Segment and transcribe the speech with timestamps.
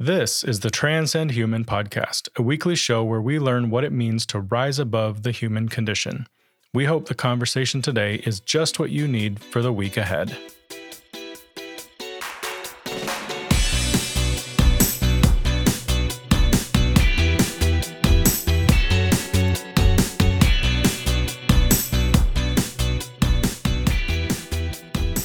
[0.00, 4.24] This is the Transcend Human podcast, a weekly show where we learn what it means
[4.26, 6.28] to rise above the human condition.
[6.72, 10.38] We hope the conversation today is just what you need for the week ahead.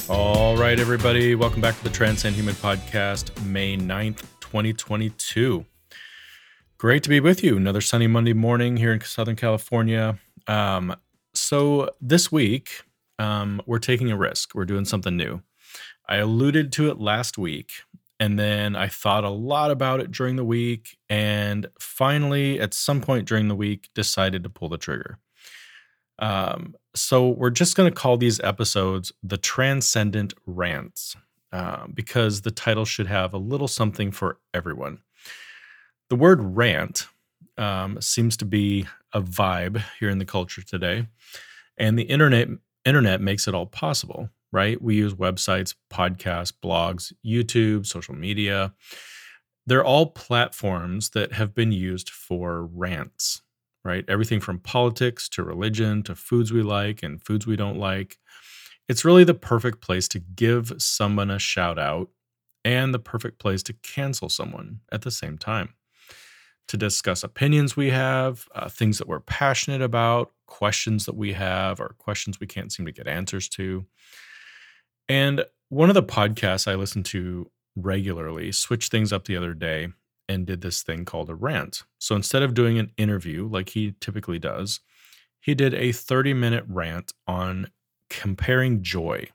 [0.10, 4.24] All right, everybody, welcome back to the Transcend Human podcast, May 9th,
[4.54, 5.66] 2022.
[6.78, 7.58] Great to be with you.
[7.58, 10.20] Another sunny Monday morning here in Southern California.
[10.46, 10.96] Um,
[11.34, 12.84] so, this week,
[13.18, 14.54] um, we're taking a risk.
[14.54, 15.42] We're doing something new.
[16.08, 17.72] I alluded to it last week,
[18.20, 23.02] and then I thought a lot about it during the week, and finally, at some
[23.02, 25.18] point during the week, decided to pull the trigger.
[26.20, 31.16] Um, so, we're just going to call these episodes the Transcendent Rants
[31.54, 34.98] uh, because the title should have a little something for everyone.
[36.10, 37.08] The word rant
[37.60, 41.08] um, seems to be a vibe here in the culture today,
[41.78, 42.48] and the internet
[42.86, 44.30] internet makes it all possible.
[44.52, 44.80] Right?
[44.80, 48.74] We use websites, podcasts, blogs, YouTube, social media.
[49.66, 53.42] They're all platforms that have been used for rants,
[53.84, 54.06] right?
[54.08, 58.20] Everything from politics to religion to foods we like and foods we don't like.
[58.94, 62.10] It's really the perfect place to give someone a shout out
[62.64, 65.74] and the perfect place to cancel someone at the same time.
[66.68, 71.80] To discuss opinions we have, uh, things that we're passionate about, questions that we have,
[71.80, 73.84] or questions we can't seem to get answers to.
[75.10, 79.88] And one of the podcasts I listen to regularly switched things up the other day
[80.30, 81.82] and did this thing called a rant.
[81.98, 84.82] So instead of doing an interview like he typically does,
[85.42, 87.72] he did a 30 minute rant on
[88.22, 89.28] comparing joy.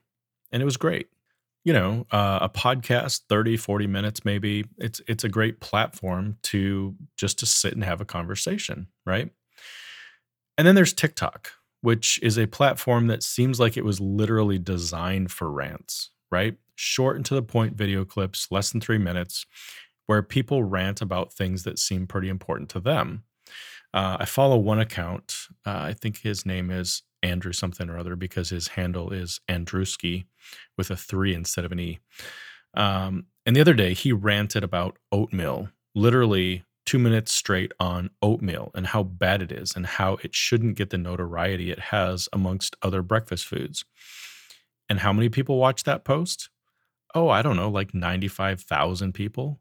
[0.51, 1.07] And it was great.
[1.65, 4.65] You know, uh, a podcast 30, 40 minutes maybe.
[4.77, 9.29] It's it's a great platform to just to sit and have a conversation, right?
[10.57, 15.31] And then there's TikTok, which is a platform that seems like it was literally designed
[15.31, 16.55] for rants, right?
[16.75, 19.45] Short and to the point video clips, less than 3 minutes,
[20.07, 23.23] where people rant about things that seem pretty important to them.
[23.93, 25.35] Uh, I follow one account.
[25.65, 30.25] Uh, I think his name is Andrew something or other because his handle is Andrewski
[30.77, 31.99] with a three instead of an E.
[32.73, 38.71] Um, and the other day he ranted about oatmeal, literally two minutes straight on oatmeal
[38.73, 42.75] and how bad it is and how it shouldn't get the notoriety it has amongst
[42.81, 43.85] other breakfast foods.
[44.89, 46.49] And how many people watched that post?
[47.13, 49.59] Oh, I don't know, like 95,000 people.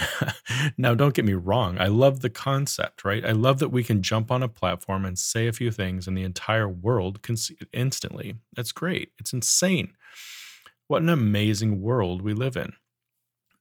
[0.78, 1.76] now, don't get me wrong.
[1.78, 3.24] I love the concept, right?
[3.24, 6.16] I love that we can jump on a platform and say a few things and
[6.16, 8.36] the entire world can see it instantly.
[8.54, 9.12] That's great.
[9.18, 9.92] It's insane.
[10.88, 12.72] What an amazing world we live in.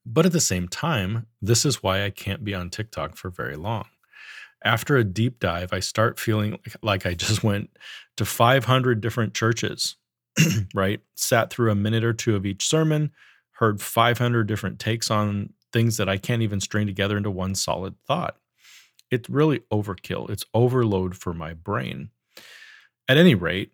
[0.06, 3.56] But at the same time, this is why I can't be on TikTok for very
[3.56, 3.86] long.
[4.64, 7.70] After a deep dive, I start feeling like I just went
[8.18, 9.98] to 500 different churches,
[10.74, 11.02] right?
[11.16, 13.12] Sat through a minute or two of each sermon,
[13.52, 17.96] heard 500 different takes on things that I can't even string together into one solid
[18.06, 18.38] thought.
[19.10, 20.30] It's really overkill.
[20.30, 22.10] It's overload for my brain.
[23.08, 23.72] At any rate,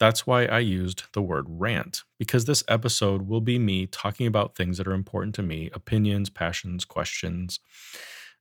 [0.00, 4.56] that's why I used the word rant, because this episode will be me talking about
[4.56, 7.60] things that are important to me opinions, passions, questions.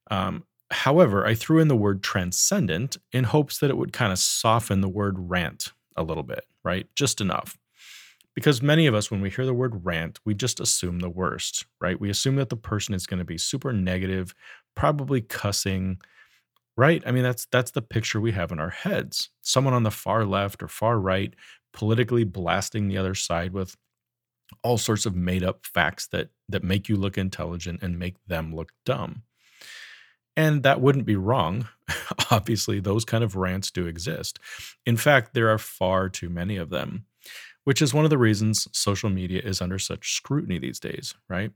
[0.10, 4.18] Um, however, I threw in the word transcendent in hopes that it would kind of
[4.18, 6.88] soften the word rant a little bit, right?
[6.96, 7.60] Just enough
[8.36, 11.66] because many of us when we hear the word rant we just assume the worst
[11.80, 12.00] right?
[12.00, 14.34] We assume that the person is going to be super negative
[14.76, 16.00] probably cussing
[16.78, 17.04] right?
[17.06, 19.30] I mean that's that's the picture we have in our heads.
[19.42, 21.34] Someone on the far left or far right
[21.74, 23.76] politically blasting the other side with
[24.64, 28.54] all sorts of made up facts that that make you look intelligent and make them
[28.56, 29.24] look dumb.
[30.38, 31.68] And that wouldn't be wrong.
[32.32, 34.40] Obviously those kind of rants do exist.
[34.86, 37.06] In fact there are far too many of them
[37.64, 41.52] which is one of the reasons social media is under such scrutiny these days, right?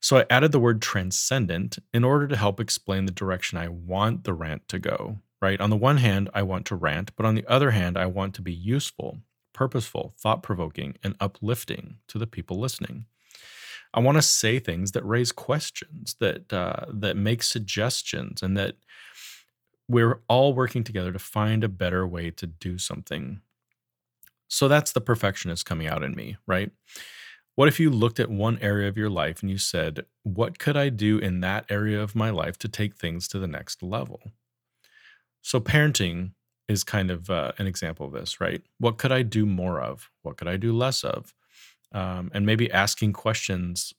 [0.00, 4.24] So I added the word transcendent in order to help explain the direction I want
[4.24, 5.60] the rant to go, right?
[5.60, 8.34] On the one hand, I want to rant, but on the other hand, I want
[8.34, 9.18] to be useful,
[9.52, 13.06] purposeful, thought provoking, and uplifting to the people listening.
[13.92, 18.76] I want to say things that raise questions, that uh, that make suggestions, and that
[19.88, 23.40] we're all working together to find a better way to do something
[24.50, 26.70] so that's the perfectionist coming out in me, right?
[27.54, 30.76] What if you looked at one area of your life and you said, What could
[30.76, 34.20] I do in that area of my life to take things to the next level?
[35.40, 36.32] So, parenting
[36.68, 38.62] is kind of uh, an example of this, right?
[38.78, 40.10] What could I do more of?
[40.22, 41.32] What could I do less of?
[41.92, 43.94] Um, and maybe asking questions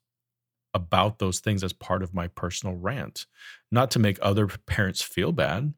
[0.74, 3.26] about those things as part of my personal rant,
[3.72, 5.74] not to make other parents feel bad,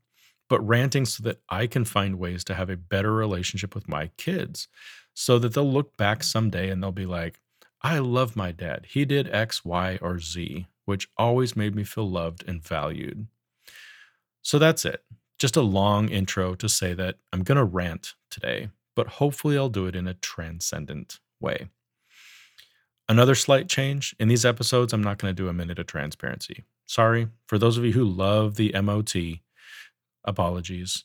[0.49, 4.07] but ranting so that I can find ways to have a better relationship with my
[4.17, 4.67] kids
[5.13, 6.25] so that they'll look back mm-hmm.
[6.25, 7.39] someday and they'll be like,
[7.81, 8.87] I love my dad.
[8.89, 13.27] He did X, Y, or Z, which always made me feel loved and valued.
[14.41, 15.03] So that's it.
[15.37, 19.69] Just a long intro to say that I'm going to rant today, but hopefully I'll
[19.69, 21.67] do it in a transcendent way.
[23.09, 26.63] Another slight change in these episodes, I'm not going to do a minute of transparency.
[26.85, 29.13] Sorry for those of you who love the MOT,
[30.25, 31.03] apologies.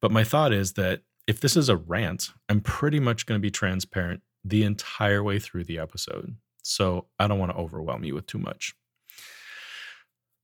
[0.00, 3.42] But my thought is that if this is a rant, I'm pretty much going to
[3.42, 6.36] be transparent the entire way through the episode.
[6.62, 8.74] So I don't want to overwhelm you with too much.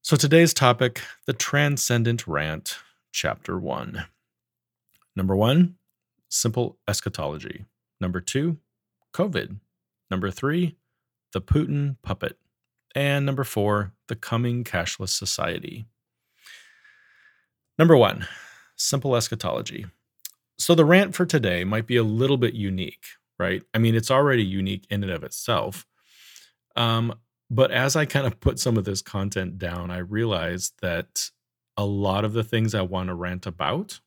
[0.02, 2.78] So today's topic the Transcendent Rant,
[3.12, 4.04] Chapter 1.
[5.16, 5.76] Number one,
[6.28, 7.64] simple eschatology.
[8.00, 8.58] Number two,
[9.14, 9.58] COVID.
[10.10, 10.76] Number three,
[11.32, 12.38] the Putin puppet.
[12.94, 15.86] And number four, the coming cashless society.
[17.78, 18.26] Number one,
[18.76, 19.86] simple eschatology.
[20.58, 23.04] So the rant for today might be a little bit unique,
[23.38, 23.62] right?
[23.74, 25.86] I mean, it's already unique in and of itself.
[26.74, 27.14] Um,
[27.50, 31.30] but as I kind of put some of this content down, I realized that
[31.76, 34.00] a lot of the things I want to rant about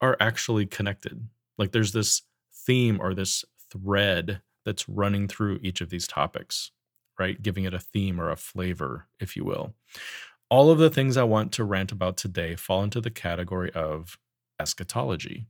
[0.00, 1.28] are actually connected.
[1.56, 2.22] Like there's this
[2.52, 6.72] theme or this thread that's running through each of these topics,
[7.18, 7.40] right?
[7.40, 9.74] Giving it a theme or a flavor, if you will.
[10.48, 14.16] All of the things I want to rant about today fall into the category of
[14.60, 15.48] eschatology,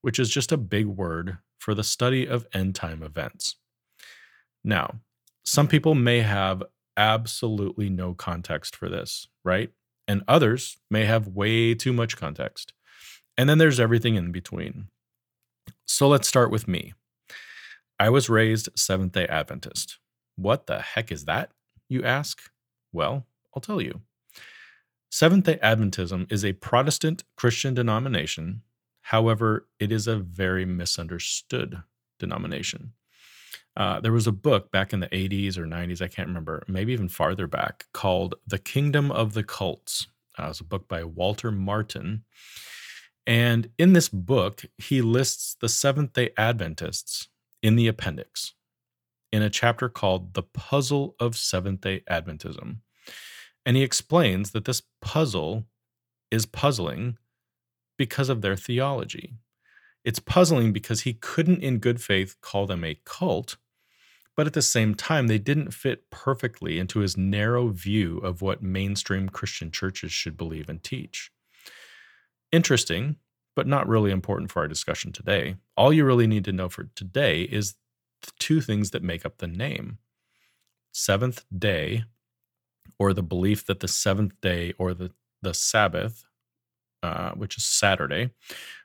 [0.00, 3.56] which is just a big word for the study of end time events.
[4.64, 5.00] Now,
[5.44, 6.62] some people may have
[6.96, 9.70] absolutely no context for this, right?
[10.08, 12.72] And others may have way too much context.
[13.36, 14.88] And then there's everything in between.
[15.84, 16.94] So let's start with me.
[18.00, 19.98] I was raised Seventh day Adventist.
[20.36, 21.50] What the heck is that,
[21.88, 22.40] you ask?
[22.92, 24.00] Well, I'll tell you.
[25.12, 28.62] Seventh day Adventism is a Protestant Christian denomination.
[29.02, 31.82] However, it is a very misunderstood
[32.18, 32.94] denomination.
[33.76, 36.94] Uh, there was a book back in the 80s or 90s, I can't remember, maybe
[36.94, 40.06] even farther back, called The Kingdom of the Cults.
[40.38, 42.24] Uh, it was a book by Walter Martin.
[43.26, 47.28] And in this book, he lists the Seventh day Adventists
[47.62, 48.54] in the appendix
[49.30, 52.78] in a chapter called The Puzzle of Seventh day Adventism.
[53.64, 55.64] And he explains that this puzzle
[56.30, 57.18] is puzzling
[57.96, 59.34] because of their theology.
[60.04, 63.56] It's puzzling because he couldn't, in good faith, call them a cult,
[64.36, 68.62] but at the same time, they didn't fit perfectly into his narrow view of what
[68.62, 71.30] mainstream Christian churches should believe and teach.
[72.50, 73.16] Interesting,
[73.54, 75.56] but not really important for our discussion today.
[75.76, 77.74] All you really need to know for today is
[78.22, 79.98] the two things that make up the name
[80.94, 82.04] seventh day,
[82.98, 85.10] or the belief that the seventh day or the,
[85.42, 86.24] the Sabbath,
[87.02, 88.30] uh, which is Saturday,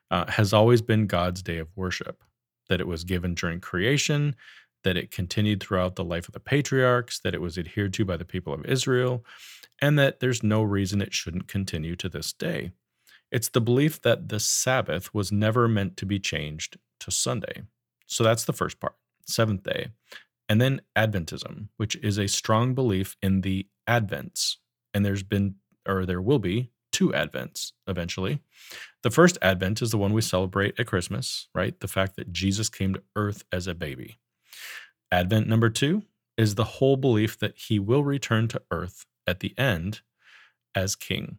[0.09, 2.23] uh, has always been God's day of worship,
[2.69, 4.35] that it was given during creation,
[4.83, 8.17] that it continued throughout the life of the patriarchs, that it was adhered to by
[8.17, 9.25] the people of Israel,
[9.81, 12.71] and that there's no reason it shouldn't continue to this day.
[13.31, 17.63] It's the belief that the Sabbath was never meant to be changed to Sunday.
[18.05, 18.95] So that's the first part,
[19.27, 19.89] seventh day.
[20.49, 24.55] And then Adventism, which is a strong belief in the Advents.
[24.93, 25.55] And there's been,
[25.87, 28.39] or there will be, two Advents eventually.
[29.03, 31.79] The first Advent is the one we celebrate at Christmas, right?
[31.79, 34.19] The fact that Jesus came to earth as a baby.
[35.11, 36.03] Advent number two
[36.37, 40.01] is the whole belief that he will return to earth at the end
[40.75, 41.37] as king.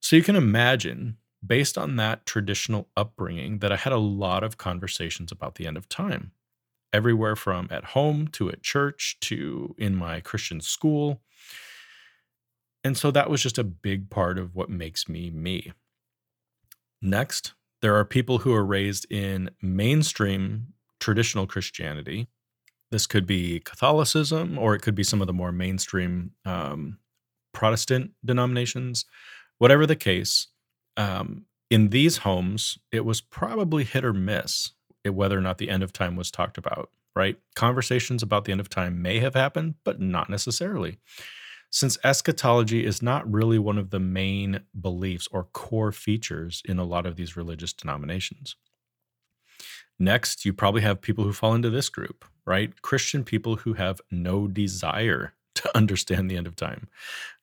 [0.00, 4.56] So you can imagine, based on that traditional upbringing, that I had a lot of
[4.56, 6.32] conversations about the end of time,
[6.92, 11.20] everywhere from at home to at church to in my Christian school.
[12.84, 15.72] And so that was just a big part of what makes me me.
[17.02, 20.68] Next, there are people who are raised in mainstream
[21.00, 22.28] traditional Christianity.
[22.90, 26.98] This could be Catholicism, or it could be some of the more mainstream um,
[27.52, 29.04] Protestant denominations
[29.58, 30.48] Whatever the case,
[30.96, 34.72] um, in these homes, it was probably hit or miss
[35.10, 37.38] whether or not the end of time was talked about, right?
[37.54, 40.98] Conversations about the end of time may have happened, but not necessarily.
[41.70, 46.84] Since eschatology is not really one of the main beliefs or core features in a
[46.84, 48.56] lot of these religious denominations.
[49.98, 52.80] Next, you probably have people who fall into this group, right?
[52.82, 56.88] Christian people who have no desire to understand the end of time.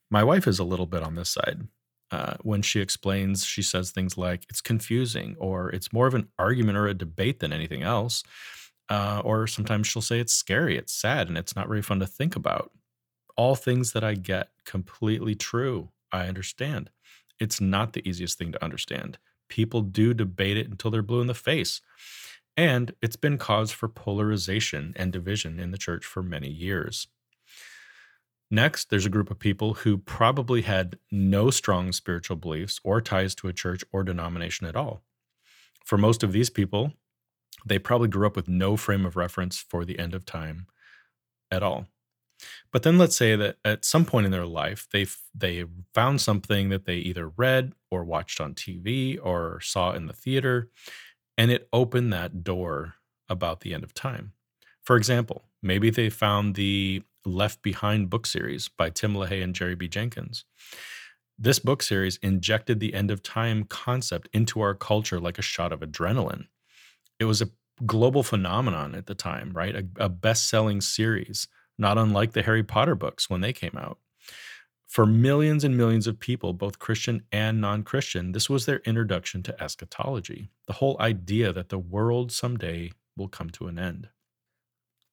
[0.10, 1.68] My wife is a little bit on this side
[2.12, 6.28] uh, when she explains, she says things like, it's confusing, or it's more of an
[6.40, 8.24] argument or a debate than anything else.
[8.90, 12.08] Uh, or sometimes she'll say it's scary, it's sad, and it's not very fun to
[12.08, 12.72] think about.
[13.38, 14.50] all things that I get.
[14.66, 15.90] Completely true.
[16.12, 16.90] I understand.
[17.40, 19.18] It's not the easiest thing to understand.
[19.50, 21.82] People do debate it until they're blue in the face.
[22.58, 27.08] And it's been cause for polarization and division in the church for many years.
[28.52, 33.34] Next, there's a group of people who probably had no strong spiritual beliefs or ties
[33.36, 35.02] to a church or denomination at all.
[35.84, 36.94] For most of these people,
[37.66, 40.68] they probably grew up with no frame of reference for the end of time
[41.52, 41.88] at all.
[42.72, 46.70] But then let's say that at some point in their life, they they found something
[46.70, 50.70] that they either read or watched on TV or saw in the theater,
[51.38, 52.96] and it opened that door
[53.30, 54.34] about the end of time.
[54.84, 59.76] For example, maybe they found the Left Behind book series by Tim LaHaye and Jerry
[59.76, 59.88] B.
[59.88, 60.46] Jenkins.
[61.38, 65.74] This book series injected the end of time concept into our culture like a shot
[65.74, 66.48] of adrenaline.
[67.20, 67.50] It was a
[67.86, 69.76] global phenomenon at the time, right?
[69.76, 74.00] A, a best selling series not unlike the Harry Potter books when they came out.
[74.88, 79.44] For millions and millions of people, both Christian and non Christian, this was their introduction
[79.44, 84.10] to eschatology, the whole idea that the world someday will come to an end.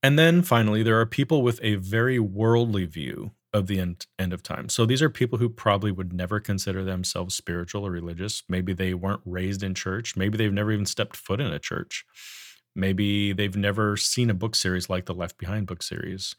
[0.02, 4.32] And then finally, there are people with a very worldly view of the end, end
[4.32, 4.68] of time.
[4.68, 8.42] So these are people who probably would never consider themselves spiritual or religious.
[8.49, 10.16] Maybe they weren't raised in church.
[10.16, 12.04] Maybe they've never even stepped foot in a church.
[12.75, 16.35] Maybe they've never seen a book series like the Left Behind book series.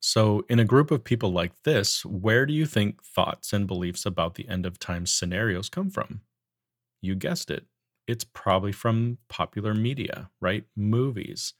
[0.00, 4.06] So, in a group of people like this, where do you think thoughts and beliefs
[4.06, 6.22] about the end of time scenarios come from?
[7.02, 7.66] You guessed it.
[8.08, 10.64] It's probably from popular media, right?
[10.76, 11.54] Movies.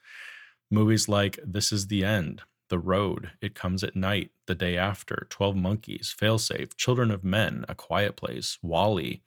[0.73, 5.27] Movies like This is the End, The Road, It Comes at Night, The Day After,
[5.29, 9.23] 12 Monkeys, Failsafe, Children of Men, A Quiet Place, WALL-E,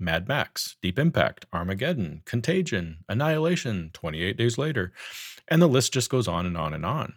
[0.00, 4.90] Mad Max, Deep Impact, Armageddon, Contagion, Annihilation, 28 Days Later.
[5.48, 7.16] And the list just goes on and on and on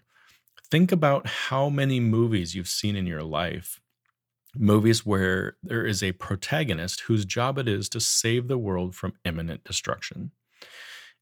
[0.69, 3.81] think about how many movies you've seen in your life
[4.55, 9.13] movies where there is a protagonist whose job it is to save the world from
[9.24, 10.31] imminent destruction.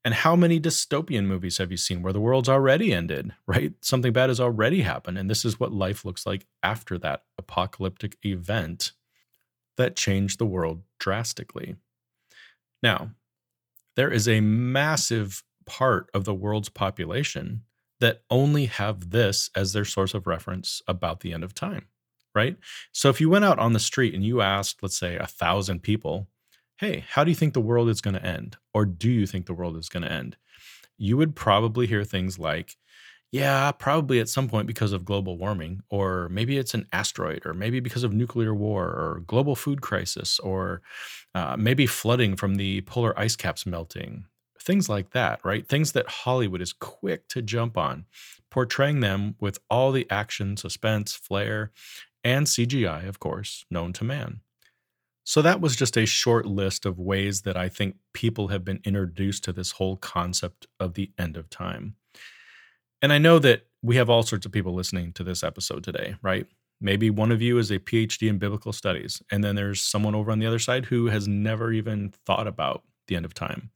[0.08, 3.74] And how many dystopian movies have you seen where the world's already ended, right?
[3.82, 5.18] Something bad has already happened.
[5.18, 8.94] And this is what life looks like after that apocalyptic event
[9.76, 11.76] that changed the world drastically.
[12.82, 13.10] Now,
[13.98, 17.64] there is a massive part of the world's population
[18.00, 21.90] that only have this as their source of reference about the end of time,
[22.34, 22.56] right?
[22.94, 25.84] So if you went out on the street and you asked, let's say, a thousand
[25.84, 26.30] people,
[26.78, 28.58] hey, how do you think the world is going to end?
[28.74, 30.38] Or do you think the world is going to end?
[30.98, 32.78] You would probably hear things like,
[33.32, 37.54] yeah, probably at some point because of global warming, or maybe it's an asteroid, or
[37.54, 40.82] maybe because of nuclear war, or global food crisis, or
[41.36, 44.26] uh, maybe flooding from the polar ice caps melting,
[44.62, 45.68] things like that, right?
[45.68, 48.06] Things that Hollywood is quick to jump on,
[48.50, 51.72] portraying them with all the action, suspense, flair,
[52.24, 54.40] and CGI, of course, known to man.
[55.28, 58.80] So that was just a short list of ways that I think people have been
[58.86, 61.96] introduced to this whole concept of the end of time.
[63.02, 66.16] And I know that we have all sorts of people listening to this episode today,
[66.22, 66.48] right?
[66.80, 70.32] Maybe one of you is a PhD in biblical studies, and then there's someone over
[70.32, 73.72] on the other side who has never even thought about the end of time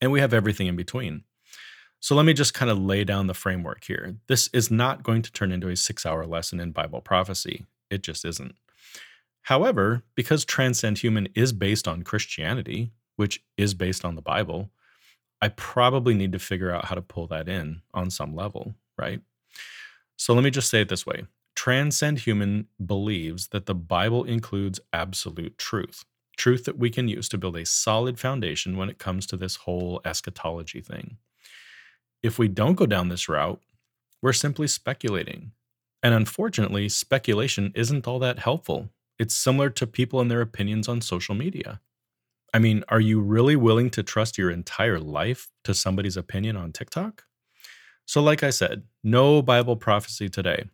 [0.00, 1.24] and we have everything in between.
[2.00, 4.16] So let me just kind of lay down the framework here.
[4.28, 7.64] This is not going to turn into a six hour lesson in Bible prophecy.
[7.90, 8.54] It just isn't.
[9.46, 14.70] However, because Transcend Human is based on Christianity, which is based on the Bible,
[15.40, 19.20] I probably need to figure out how to pull that in on some level, right?
[20.16, 24.80] So let me just say it this way Transcend Human believes that the Bible includes
[24.92, 26.04] absolute truth
[26.36, 29.56] truth that we can use to build a solid foundation when it comes to this
[29.56, 31.18] whole eschatology thing.
[32.20, 33.62] If we don't go down this route,
[34.20, 35.52] we're simply speculating.
[36.02, 38.90] And unfortunately, speculation isn't all that helpful.
[39.18, 41.80] It's similar to people and their opinions on social media.
[42.52, 46.72] I mean, are you really willing to trust your entire life to somebody's opinion on
[46.72, 47.24] TikTok?
[48.06, 50.64] So, like I said, no Bible prophecy today.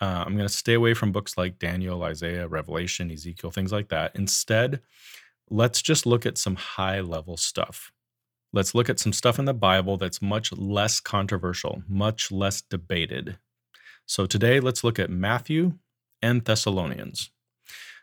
[0.00, 3.88] Uh, I'm going to stay away from books like Daniel, Isaiah, Revelation, Ezekiel, things like
[3.88, 4.12] that.
[4.14, 4.80] Instead,
[5.50, 7.92] let's just look at some high level stuff.
[8.52, 13.38] Let's look at some stuff in the Bible that's much less controversial, much less debated.
[14.06, 15.74] So today, let's look at Matthew
[16.22, 17.30] and Thessalonians.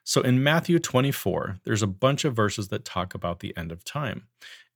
[0.04, 3.84] So in Matthew 24, there's a bunch of verses that talk about the end of
[3.84, 4.28] time.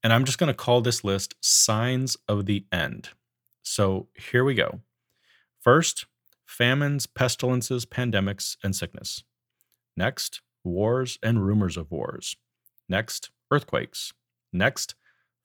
[0.04, 3.10] And I'm just going to call this list Signs of the End.
[3.62, 4.80] So here we go.
[5.60, 6.06] First,
[6.46, 9.24] famines, pestilences, pandemics, and sickness.
[9.98, 12.38] Next, wars and rumors of wars.
[12.88, 14.14] Next, earthquakes.
[14.54, 14.96] Next,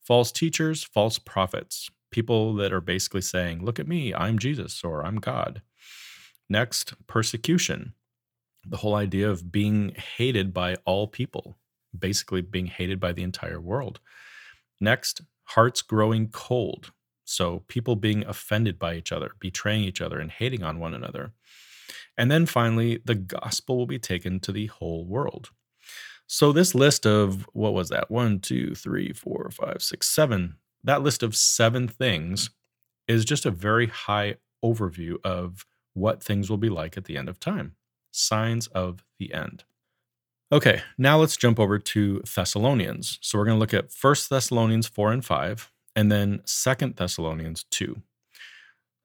[0.00, 5.04] false teachers, false prophets, people that are basically saying, Look at me, I'm Jesus, or
[5.04, 5.62] I'm God.
[6.48, 7.94] Next, persecution.
[8.64, 11.58] The whole idea of being hated by all people,
[11.96, 14.00] basically being hated by the entire world.
[14.80, 16.92] Next, hearts growing cold.
[17.24, 21.32] So, people being offended by each other, betraying each other, and hating on one another.
[22.18, 25.50] And then finally, the gospel will be taken to the whole world.
[26.26, 28.10] So, this list of what was that?
[28.10, 30.56] One, two, three, four, five, six, seven.
[30.82, 32.50] That list of seven things
[33.06, 35.64] is just a very high overview of
[35.94, 37.76] what things will be like at the end of time.
[38.12, 39.64] Signs of the end.
[40.52, 43.18] Okay, now let's jump over to Thessalonians.
[43.22, 47.64] So we're going to look at First Thessalonians 4 and 5, and then Second Thessalonians
[47.70, 48.02] 2.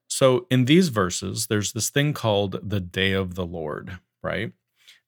[0.08, 4.52] So in these verses, there's this thing called the day of the Lord, right?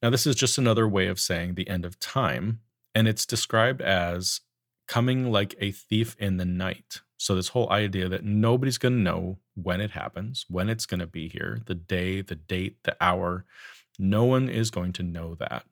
[0.03, 2.61] Now, this is just another way of saying the end of time,
[2.95, 4.41] and it's described as
[4.89, 7.01] coming like a thief in the night.
[7.19, 11.01] So, this whole idea that nobody's going to know when it happens, when it's going
[11.01, 13.45] to be here, the day, the date, the hour,
[14.01, 15.65] no one is going to know that.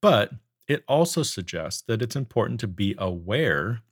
[0.00, 0.32] But
[0.68, 3.82] it also suggests that it's important to be aware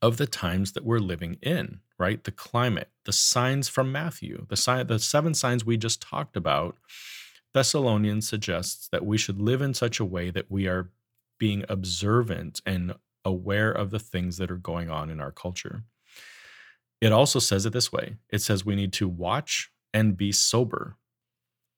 [0.00, 2.24] of the times that we're living in, right?
[2.24, 6.76] The climate, the signs from Matthew, the sign, the seven signs we just talked about.
[7.54, 10.90] Thessalonians suggests that we should live in such a way that we are
[11.38, 15.82] being observant and aware of the things that are going on in our culture.
[17.00, 20.96] It also says it this way it says we need to watch and be sober.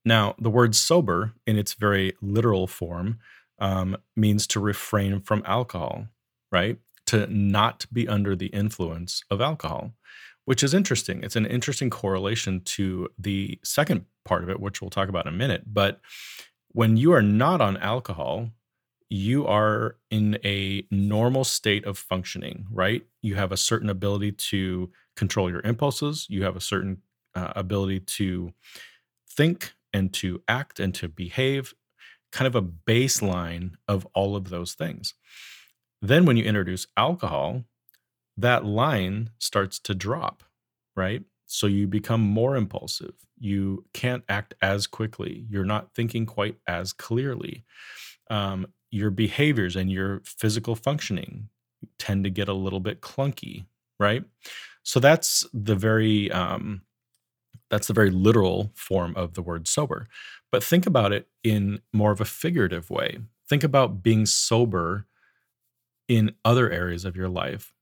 [0.04, 3.18] Now, the word sober, in its very literal form,
[3.58, 6.08] um, means to refrain from alcohol,
[6.52, 6.78] right?
[7.06, 9.92] To not be under the influence of alcohol
[10.44, 11.22] which is interesting.
[11.22, 15.34] It's an interesting correlation to the second part of it, which we'll talk about in
[15.34, 15.62] a minute.
[15.66, 16.00] But
[16.68, 18.50] when you are not on alcohol,
[19.08, 23.02] you are in a normal state of functioning, right?
[23.22, 26.98] You have a certain ability to control your impulses, you have a certain
[27.34, 28.52] uh, ability to
[29.28, 31.72] think and to act and to behave,
[32.32, 35.14] kind of a baseline of all of those things.
[36.02, 37.64] Then when you introduce alcohol,
[38.36, 40.42] that line starts to drop,
[40.96, 41.22] right?
[41.46, 43.14] So you become more impulsive.
[43.38, 45.46] You can't act as quickly.
[45.48, 47.64] You're not thinking quite as clearly.
[48.28, 51.48] Um, your behaviors and your physical functioning
[51.98, 53.66] tend to get a little bit clunky,
[54.00, 54.24] right?
[54.82, 56.82] So that's the very um,
[57.74, 60.08] that's the very literal form of the word sober.
[60.52, 63.18] But think about it in more of a figurative way.
[63.48, 65.06] Think about being sober
[66.08, 67.74] in other areas of your life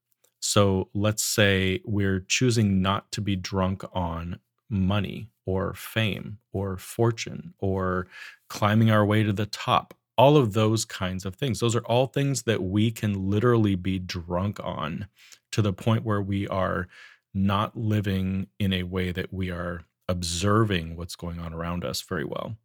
[0.43, 7.55] so let's say we're choosing not to be drunk on money or fame or fortune
[7.59, 8.09] or
[8.49, 9.95] climbing our way to the top.
[10.19, 11.61] All of those kinds of things.
[11.61, 15.07] Those are all things that we can literally be drunk on
[15.53, 16.89] to the point where we are
[17.35, 22.25] not living in a way that we are observing what's going on around us very
[22.25, 22.57] well.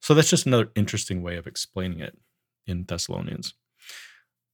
[0.00, 2.18] So that's just another interesting way of explaining it
[2.66, 3.54] in Thessalonians.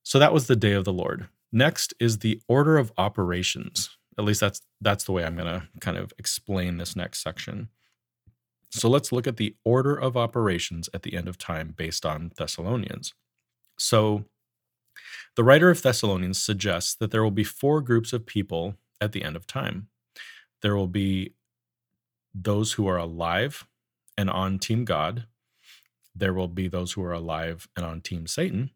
[0.02, 1.28] So that was the day of the Lord.
[1.52, 3.96] Next is the order of operations.
[4.18, 7.68] At least that's that's the way I'm going to kind of explain this next section.
[8.70, 12.32] So let's look at the order of operations at the end of time based on
[12.36, 13.14] Thessalonians.
[13.78, 14.24] So
[15.36, 19.22] the writer of Thessalonians suggests that there will be four groups of people at the
[19.22, 19.88] end of time.
[20.62, 21.34] There will be
[22.34, 23.66] those who are alive
[24.16, 25.26] and on Team God.
[26.14, 28.70] There will be those who are alive and on Team Satan.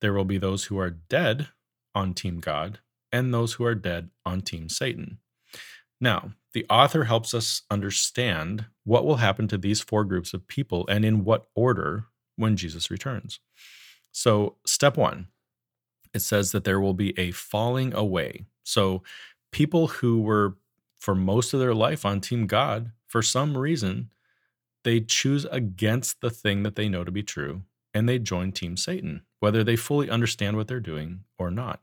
[0.00, 1.48] There will be those who are dead
[1.94, 2.80] on Team God
[3.12, 5.18] and those who are dead on Team Satan.
[6.00, 10.86] Now, the author helps us understand what will happen to these four groups of people
[10.88, 13.40] and in what order when Jesus returns.
[14.12, 15.28] So, step one,
[16.12, 18.44] it says that there will be a falling away.
[18.64, 19.02] So,
[19.54, 20.56] people who were
[20.98, 24.10] for most of their life on Team God, for some reason,
[24.82, 27.62] they choose against the thing that they know to be true
[27.94, 31.78] and they join Team Satan, whether they fully understand what they're doing or not.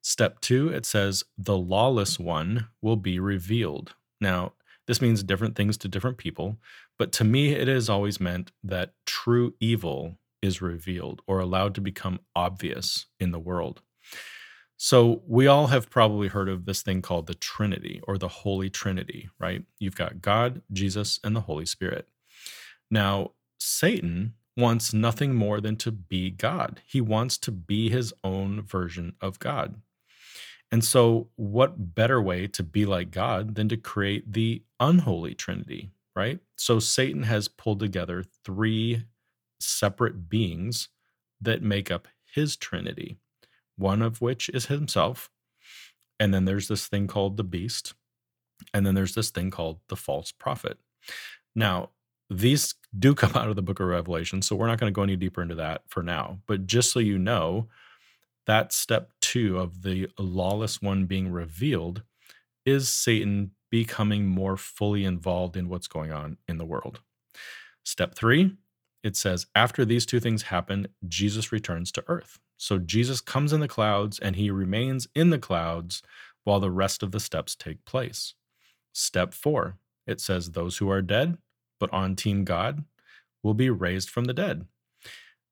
[0.00, 3.94] Step two, it says, the lawless one will be revealed.
[4.18, 4.54] Now,
[4.86, 6.56] this means different things to different people,
[6.98, 11.82] but to me, it has always meant that true evil is revealed or allowed to
[11.82, 13.82] become obvious in the world.
[14.84, 18.68] So, we all have probably heard of this thing called the Trinity or the Holy
[18.68, 19.62] Trinity, right?
[19.78, 22.08] You've got God, Jesus, and the Holy Spirit.
[22.90, 26.80] Now, Satan wants nothing more than to be God.
[26.84, 29.76] He wants to be his own version of God.
[30.72, 35.92] And so, what better way to be like God than to create the unholy Trinity,
[36.16, 36.40] right?
[36.56, 39.04] So, Satan has pulled together three
[39.60, 40.88] separate beings
[41.40, 43.18] that make up his Trinity,
[43.76, 45.30] one of which is himself.
[46.20, 47.94] And then there's this thing called the beast.
[48.72, 50.78] And then there's this thing called the false prophet.
[51.54, 51.90] Now,
[52.30, 55.02] these do come out of the book of Revelation, so we're not going to go
[55.02, 56.38] any deeper into that for now.
[56.46, 57.68] But just so you know,
[58.46, 62.02] that step two of the lawless one being revealed
[62.64, 67.00] is Satan becoming more fully involved in what's going on in the world.
[67.84, 68.56] Step three,
[69.02, 72.38] it says, after these two things happen, Jesus returns to earth.
[72.62, 76.00] So Jesus comes in the clouds and he remains in the clouds
[76.44, 78.34] while the rest of the steps take place.
[78.92, 81.38] Step four, it says, those who are dead,
[81.80, 82.84] but on Team God,
[83.42, 84.66] will be raised from the dead.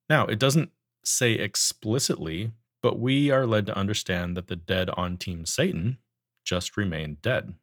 [0.09, 0.71] Now, it doesn't
[1.05, 5.99] say explicitly, but we are led to understand that the dead on Team Satan
[6.45, 7.55] just remain dead.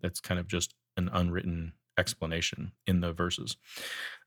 [0.00, 3.58] That's kind of just an unwritten explanation in the verses.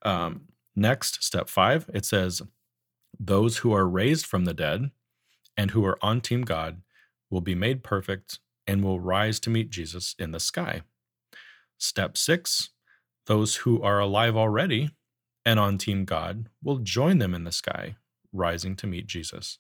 [0.04, 2.44] Um, next, step five, it says,
[3.20, 4.92] Those who are raised from the dead
[5.56, 6.82] and who are on Team God
[7.30, 10.82] will be made perfect and will rise to meet Jesus in the sky.
[11.78, 12.70] Step six,
[13.26, 14.90] those who are alive already
[15.46, 17.96] and on Team God will join them in the sky,
[18.32, 19.60] rising to meet Jesus.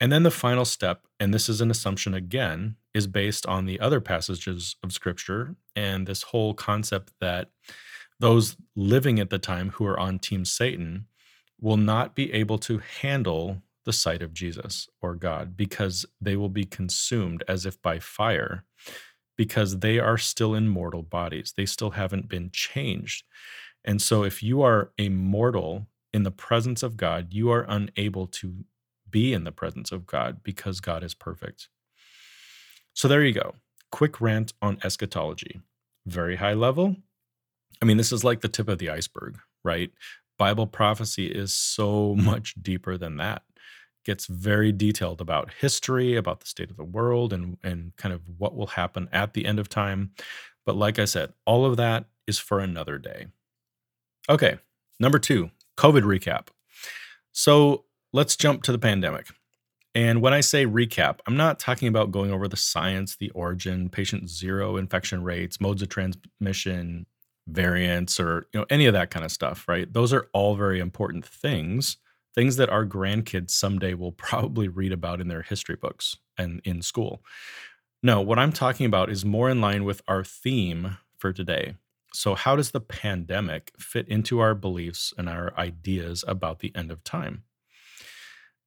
[0.00, 3.78] And then the final step, and this is an assumption again, is based on the
[3.78, 7.50] other passages of scripture and this whole concept that
[8.18, 11.06] those living at the time who are on Team Satan
[11.60, 16.48] will not be able to handle the sight of Jesus or God because they will
[16.48, 18.64] be consumed as if by fire
[19.36, 21.54] because they are still in mortal bodies.
[21.56, 23.24] They still haven't been changed.
[23.84, 28.26] And so if you are a mortal in the presence of God, you are unable
[28.26, 28.64] to
[29.10, 31.68] be in the presence of God because God is perfect.
[32.92, 33.54] So there you go.
[33.90, 35.60] Quick rant on eschatology.
[36.06, 36.96] Very high level.
[37.80, 39.90] I mean, this is like the tip of the iceberg, right?
[40.40, 43.42] Bible prophecy is so much deeper than that.
[44.06, 48.22] Gets very detailed about history, about the state of the world, and, and kind of
[48.38, 50.12] what will happen at the end of time.
[50.64, 53.26] But like I said, all of that is for another day.
[54.30, 54.58] Okay,
[54.98, 56.48] number two, COVID recap.
[57.32, 59.26] So let's jump to the pandemic.
[59.94, 63.90] And when I say recap, I'm not talking about going over the science, the origin,
[63.90, 67.04] patient zero infection rates, modes of transmission,
[67.50, 69.92] variants, or you know any of that kind of stuff, right?
[69.92, 71.96] Those are all very important things,
[72.34, 76.82] things that our grandkids someday will probably read about in their history books and in
[76.82, 77.22] school.
[78.02, 81.74] No, what I'm talking about is more in line with our theme for today.
[82.12, 86.90] So, how does the pandemic fit into our beliefs and our ideas about the end
[86.90, 87.44] of time?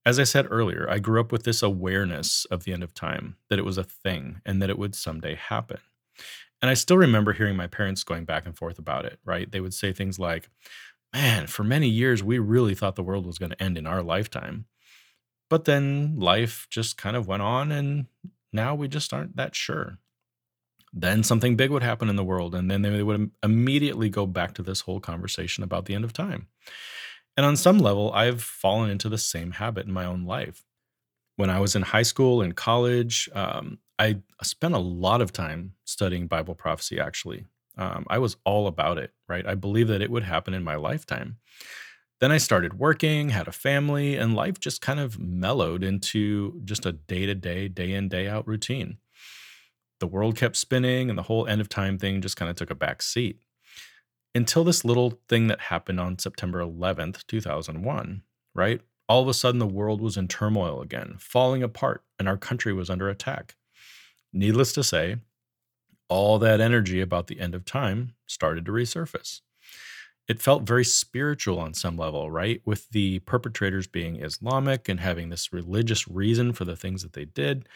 [0.05, 3.37] As I said earlier, I grew up with this awareness of the end of time,
[3.49, 5.79] that it was a thing and that it would someday happen.
[6.63, 9.52] And I still remember hearing my parents going back and forth about it, right?
[9.52, 10.49] They would say things like,
[11.13, 14.02] Man, for many years, we really thought the world was going to end in our
[14.02, 14.65] lifetime.
[15.49, 18.08] But then life just kind of went on, and
[18.54, 19.99] now we just aren't that sure.
[20.93, 24.54] Then something big would happen in the world, and then they would immediately go back
[24.56, 26.47] to this whole conversation about the end of time.
[27.36, 30.63] And on some level, I've fallen into the same habit in my own life.
[31.36, 35.73] When I was in high school and college, um, I spent a lot of time
[35.86, 37.45] studying Bible prophecy, actually.
[37.77, 39.45] Um, I was all about it, right?
[39.45, 41.38] I believed that it would happen in my lifetime.
[42.19, 46.86] Then I started working, had a family, and life just kind of mellowed into just
[46.86, 48.97] a day to day, day in, day out routine.
[49.99, 52.69] The world kept spinning, and the whole end of time thing just kind of took
[52.69, 53.39] a back seat
[54.36, 58.23] until this little thing that happened on September 11th, 2001,
[58.56, 58.82] right?
[59.08, 62.73] All of a sudden, the world was in turmoil again, falling apart, and our country
[62.73, 63.56] was under attack.
[64.33, 65.17] Needless to say,
[66.09, 69.41] all that energy about the end of time started to resurface.
[70.27, 72.61] It felt very spiritual on some level, right?
[72.65, 77.25] With the perpetrators being Islamic and having this religious reason for the things that they
[77.25, 77.67] did.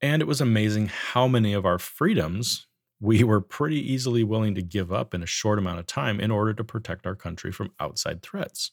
[0.00, 2.66] And it was amazing how many of our freedoms
[3.00, 6.30] we were pretty easily willing to give up in a short amount of time in
[6.30, 8.70] order to protect our country from outside threats.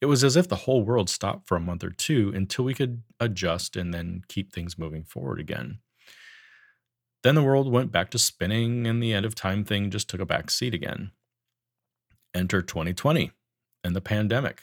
[0.00, 2.74] It was as if the whole world stopped for a month or two until we
[2.74, 5.80] could adjust and then keep things moving forward again.
[7.22, 10.20] Then the world went back to spinning, and the end of time thing just took
[10.20, 11.10] a back seat again.
[12.34, 13.32] Enter 2020
[13.82, 14.62] and the pandemic.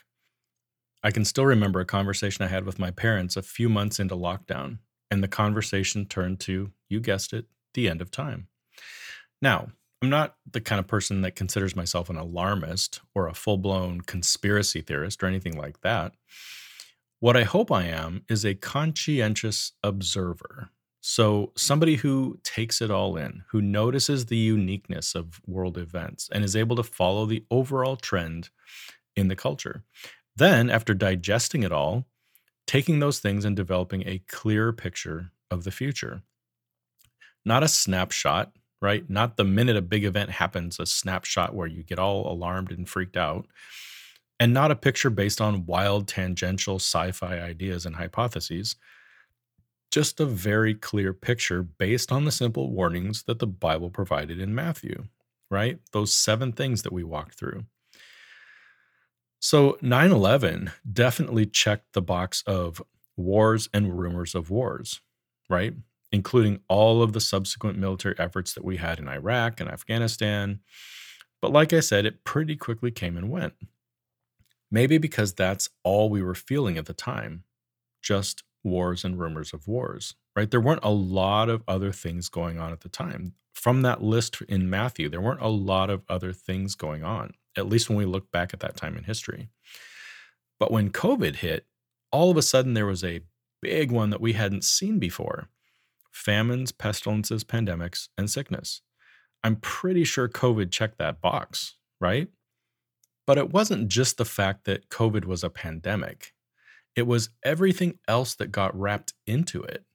[1.03, 4.15] I can still remember a conversation I had with my parents a few months into
[4.15, 4.79] lockdown,
[5.11, 8.47] and the conversation turned to, you guessed it, the end of time.
[9.41, 9.69] Now,
[10.01, 14.01] I'm not the kind of person that considers myself an alarmist or a full blown
[14.01, 16.13] conspiracy theorist or anything like that.
[17.19, 20.69] What I hope I am is a conscientious observer.
[21.07, 26.43] So, somebody who takes it all in, who notices the uniqueness of world events and
[26.43, 28.49] is able to follow the overall trend
[29.15, 29.83] in the culture.
[30.35, 32.07] Then, after digesting it all,
[32.65, 36.23] taking those things and developing a clear picture of the future.
[37.45, 39.07] Not a snapshot, right?
[39.07, 42.89] Not the minute a big event happens, a snapshot where you get all alarmed and
[42.89, 43.45] freaked out,
[44.39, 48.75] and not a picture based on wild tangential sci fi ideas and hypotheses.
[49.95, 54.53] Just a very clear picture based on the simple warnings that the Bible provided in
[54.53, 55.05] Matthew,
[55.49, 55.79] right?
[55.93, 57.63] Those seven things that we walked through.
[59.39, 62.81] So 9 11 definitely checked the box of
[63.15, 64.99] wars and rumors of wars,
[65.49, 65.73] right?
[66.11, 70.59] Including all of the subsequent military efforts that we had in Iraq and Afghanistan.
[71.41, 73.53] But like I said, it pretty quickly came and went.
[74.69, 77.45] Maybe because that's all we were feeling at the time
[78.01, 80.51] just wars and rumors of wars, right?
[80.51, 83.33] There weren't a lot of other things going on at the time.
[83.53, 87.69] From that list in Matthew, there weren't a lot of other things going on, at
[87.69, 89.49] least when we look back at that time in history.
[90.59, 91.65] But when COVID hit,
[92.11, 93.21] all of a sudden there was a
[93.61, 95.47] big one that we hadn't seen before
[96.11, 98.81] famines, pestilences, pandemics, and sickness.
[99.43, 102.29] I'm pretty sure COVID checked that box, right?
[103.27, 106.33] But it wasn't just the fact that COVID was a pandemic,
[106.95, 109.85] it was everything else that got wrapped into it.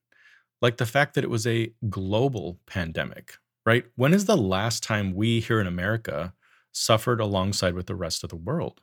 [0.61, 3.35] Like the fact that it was a global pandemic,
[3.65, 3.85] right?
[3.97, 6.35] When is the last time we here in America
[6.73, 8.81] suffered alongside with the rest of the world?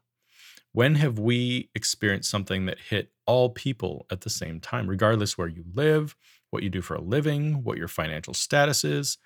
[0.73, 5.47] When have we experienced something that hit all people at the same time, regardless where
[5.47, 6.15] you live,
[6.49, 9.17] what you do for a living, what your financial status is?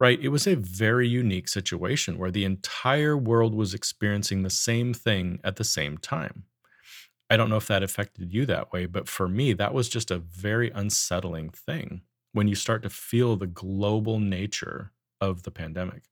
[0.00, 0.18] Right?
[0.20, 5.38] It was a very unique situation where the entire world was experiencing the same thing
[5.44, 6.44] at the same time.
[7.32, 10.10] I don't know if that affected you that way, but for me, that was just
[10.10, 12.02] a very unsettling thing
[12.34, 16.02] when you start to feel the global nature of the pandemic.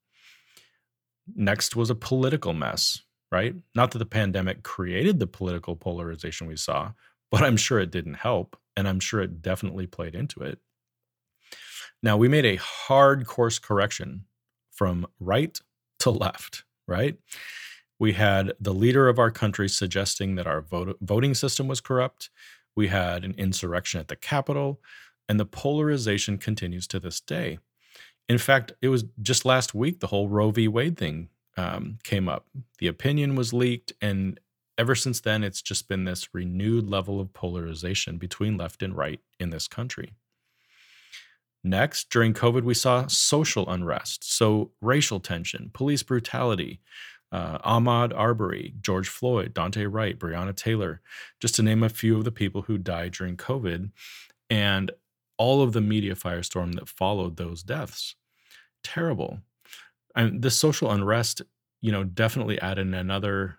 [1.36, 3.54] Next was a political mess, right?
[3.74, 6.92] Not that the pandemic created the political polarization we saw,
[7.30, 8.56] but I'm sure it didn't help.
[8.74, 10.58] And I'm sure it definitely played into it.
[12.02, 14.24] Now, we made a hard course correction
[14.70, 15.60] from right
[15.98, 17.18] to left, right?
[18.00, 22.30] We had the leader of our country suggesting that our vote, voting system was corrupt.
[22.74, 24.80] We had an insurrection at the Capitol,
[25.28, 27.58] and the polarization continues to this day.
[28.26, 30.66] In fact, it was just last week the whole Roe v.
[30.66, 32.46] Wade thing um, came up.
[32.78, 34.40] The opinion was leaked, and
[34.78, 39.20] ever since then, it's just been this renewed level of polarization between left and right
[39.38, 40.14] in this country.
[41.62, 46.80] Next, during COVID, we saw social unrest, so racial tension, police brutality,
[47.32, 51.00] uh, Ahmaud Arbery, George Floyd, Daunte Wright, Breonna Taylor,
[51.40, 53.90] just to name a few of the people who died during COVID,
[54.48, 54.90] and
[55.38, 58.14] all of the media firestorm that followed those deaths.
[58.82, 59.40] Terrible
[60.14, 61.42] and this social unrest,
[61.80, 63.58] you know, definitely added another,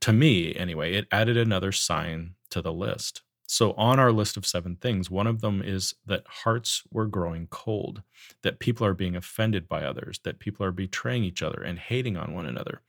[0.00, 3.22] to me anyway, it added another sign to the list.
[3.52, 7.48] So, on our list of seven things, one of them is that hearts were growing
[7.48, 8.00] cold,
[8.44, 12.16] that people are being offended by others, that people are betraying each other and hating
[12.16, 12.80] on one another.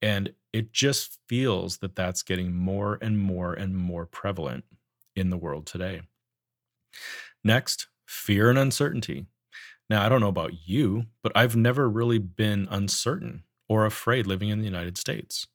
[0.00, 4.64] And it just feels that that's getting more and more and more prevalent
[5.14, 6.00] in the world today.
[7.44, 9.26] Next, fear and uncertainty.
[9.90, 14.50] Now, I don't know about you, but I've never really been uncertain or afraid living
[14.50, 15.46] in the United States.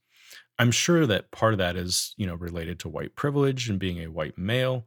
[0.59, 3.99] I'm sure that part of that is, you know, related to white privilege and being
[3.99, 4.85] a white male,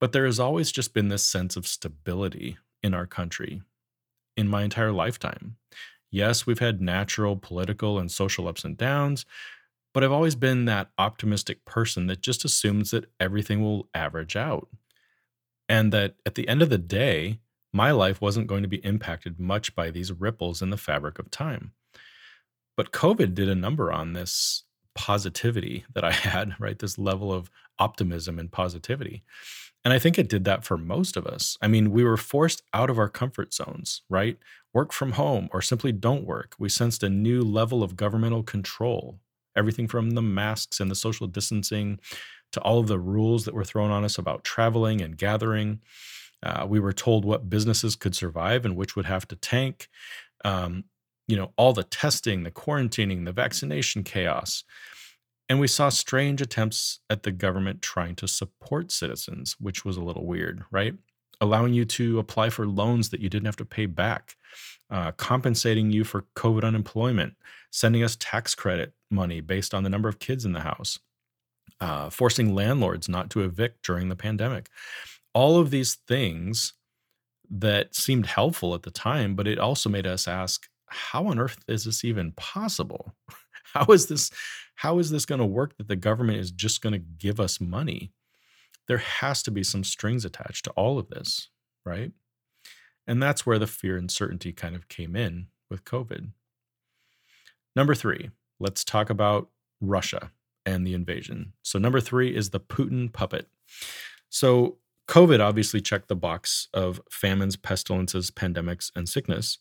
[0.00, 3.62] but there has always just been this sense of stability in our country
[4.36, 5.56] in my entire lifetime.
[6.10, 9.24] Yes, we've had natural political and social ups and downs,
[9.94, 14.68] but I've always been that optimistic person that just assumes that everything will average out.
[15.68, 17.38] And that at the end of the day,
[17.72, 21.30] my life wasn't going to be impacted much by these ripples in the fabric of
[21.30, 21.72] time.
[22.76, 24.64] But COVID did a number on this
[24.94, 26.78] positivity that I had, right?
[26.78, 29.22] This level of optimism and positivity.
[29.84, 31.58] And I think it did that for most of us.
[31.60, 34.38] I mean, we were forced out of our comfort zones, right?
[34.72, 36.54] Work from home or simply don't work.
[36.58, 39.18] We sensed a new level of governmental control,
[39.56, 41.98] everything from the masks and the social distancing
[42.52, 45.80] to all of the rules that were thrown on us about traveling and gathering.
[46.42, 49.88] Uh, we were told what businesses could survive and which would have to tank.
[50.44, 50.84] Um,
[51.32, 54.64] you know, all the testing, the quarantining, the vaccination chaos.
[55.48, 60.04] And we saw strange attempts at the government trying to support citizens, which was a
[60.04, 60.92] little weird, right?
[61.40, 64.36] Allowing you to apply for loans that you didn't have to pay back,
[64.90, 67.32] uh, compensating you for COVID unemployment,
[67.70, 70.98] sending us tax credit money based on the number of kids in the house,
[71.80, 74.68] uh, forcing landlords not to evict during the pandemic
[75.34, 76.74] all of these things
[77.50, 81.58] that seemed helpful at the time, but it also made us ask, how on earth
[81.68, 83.14] is this even possible?
[83.74, 84.30] How is this
[84.74, 87.58] how is this going to work that the government is just going to give us
[87.58, 88.12] money?
[88.86, 91.48] There has to be some strings attached to all of this,
[91.86, 92.12] right?
[93.06, 96.32] And that's where the fear and certainty kind of came in with COVID.
[97.74, 99.48] Number three, let's talk about
[99.80, 100.30] Russia
[100.66, 101.52] and the invasion.
[101.62, 103.48] So, number three is the Putin puppet.
[104.28, 104.78] So,
[105.08, 109.58] COVID obviously checked the box of famines, pestilences, pandemics, and sickness.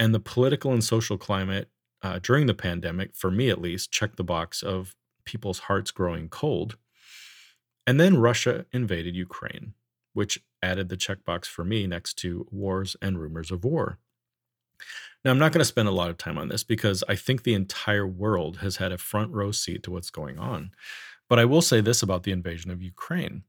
[0.00, 1.68] And the political and social climate
[2.02, 6.30] uh, during the pandemic, for me at least, checked the box of people's hearts growing
[6.30, 6.78] cold.
[7.86, 9.74] And then Russia invaded Ukraine,
[10.14, 13.98] which added the checkbox for me next to wars and rumors of war.
[15.22, 17.42] Now, I'm not going to spend a lot of time on this because I think
[17.42, 20.70] the entire world has had a front row seat to what's going on.
[21.28, 23.42] But I will say this about the invasion of Ukraine.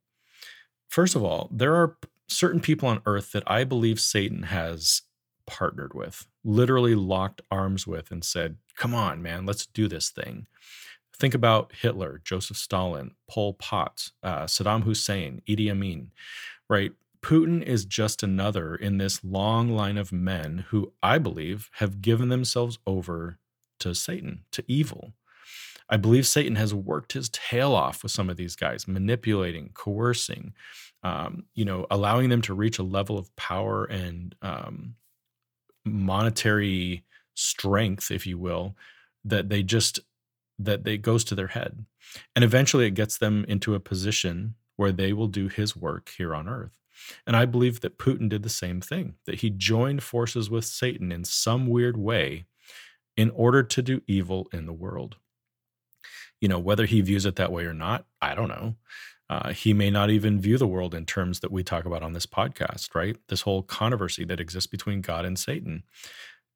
[0.89, 5.03] First of all, there are certain people on earth that I believe Satan has
[5.51, 10.47] partnered with, literally locked arms with, and said, Come on, man, let's do this thing.
[11.19, 16.11] Think about Hitler, Joseph Stalin, Pol Pot, uh, Saddam Hussein, Idi Amin,
[16.69, 16.93] right?
[17.21, 22.29] Putin is just another in this long line of men who I believe have given
[22.29, 23.37] themselves over
[23.79, 25.13] to Satan, to evil.
[25.89, 30.53] I believe Satan has worked his tail off with some of these guys, manipulating, coercing,
[31.03, 34.95] um, you know, allowing them to reach a level of power and um,
[35.86, 38.76] monetary strength, if you will,
[39.26, 40.00] that they just
[40.60, 41.86] that they goes to their head,
[42.36, 46.36] and eventually it gets them into a position where they will do his work here
[46.36, 46.78] on earth.
[47.26, 51.12] And I believe that Putin did the same thing, that he joined forces with Satan
[51.12, 52.46] in some weird way
[53.17, 55.17] in order to do evil in the world.
[56.39, 58.76] You know, whether he views it that way or not, I don't know.
[59.32, 62.12] Uh, he may not even view the world in terms that we talk about on
[62.12, 63.15] this podcast, right?
[63.30, 65.84] This whole controversy that exists between God and Satan.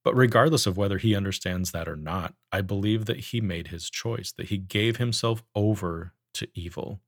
[0.03, 3.89] But regardless of whether he understands that or not, I believe that he made his
[3.89, 6.99] choice, that he gave himself over to evil,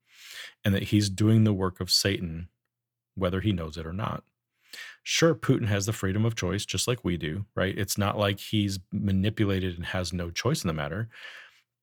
[0.64, 2.48] and that he's doing the work of Satan
[3.16, 4.24] whether he knows it or not.
[5.04, 7.78] Sure, Putin has the freedom of choice, just like we do, right?
[7.78, 11.10] It's not like he's manipulated and has no choice in the matter.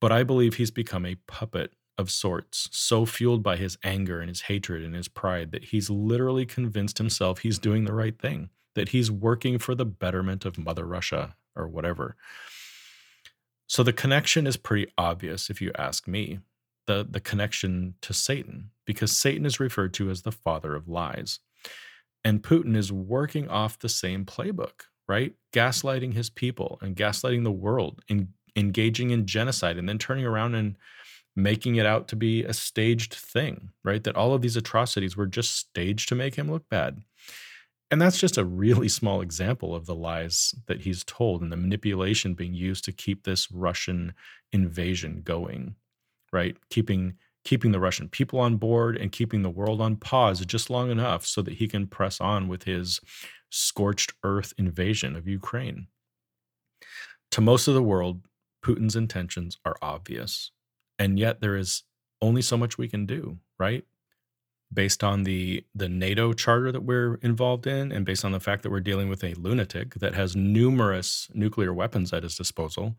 [0.01, 4.29] But I believe he's become a puppet of sorts, so fueled by his anger and
[4.29, 8.51] his hatred and his pride that he's literally convinced himself he's doing the right thing,
[8.75, 12.17] that he's working for the betterment of Mother Russia or whatever.
[13.67, 16.41] So the connection is pretty obvious if you ask me
[16.87, 21.41] the, the connection to Satan, because Satan is referred to as the father of lies.
[22.25, 25.35] And Putin is working off the same playbook, right?
[25.53, 30.55] Gaslighting his people and gaslighting the world, and engaging in genocide, and then turning around
[30.55, 30.77] and
[31.37, 34.05] making it out to be a staged thing, right?
[34.05, 37.03] That all of these atrocities were just staged to make him look bad.
[37.91, 41.57] And that's just a really small example of the lies that he's told and the
[41.57, 44.15] manipulation being used to keep this Russian
[44.53, 45.77] invasion going
[46.35, 46.57] right?
[46.69, 50.91] Keeping keeping the Russian people on board and keeping the world on pause just long
[50.91, 53.01] enough so that he can press on with his
[53.51, 55.87] scorched earth invasion of Ukraine.
[57.33, 58.23] To most of the world,
[58.65, 60.53] Putin's intentions are obvious.
[60.99, 61.83] And yet there is
[62.21, 63.85] only so much we can do, right?
[64.73, 68.63] Based on the the NATO charter that we're involved in and based on the fact
[68.63, 72.97] that we're dealing with a lunatic that has numerous nuclear weapons at his disposal,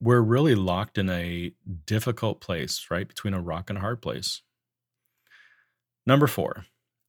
[0.00, 1.52] we're really locked in a
[1.86, 3.06] difficult place, right?
[3.06, 4.42] Between a rock and a hard place.
[6.06, 6.64] Number four,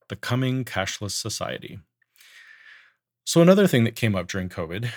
[0.10, 1.80] the coming cashless society.
[3.24, 4.90] So, another thing that came up during COVID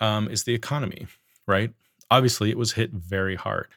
[0.00, 1.06] um, is the economy,
[1.46, 1.72] right?
[2.10, 3.68] Obviously, it was hit very hard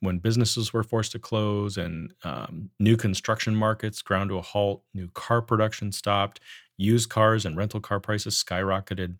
[0.00, 4.82] when businesses were forced to close and um, new construction markets ground to a halt,
[4.94, 6.40] new car production stopped,
[6.76, 9.16] used cars and rental car prices skyrocketed.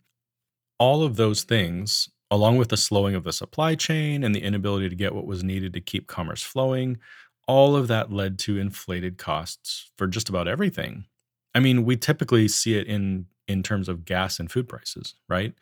[0.79, 4.87] All of those things along with the slowing of the supply chain and the inability
[4.89, 6.97] to get what was needed to keep commerce flowing,
[7.45, 11.05] all of that led to inflated costs for just about everything.
[11.53, 15.53] I mean, we typically see it in in terms of gas and food prices, right?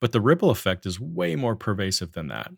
[0.00, 2.50] But the ripple effect is way more pervasive than that.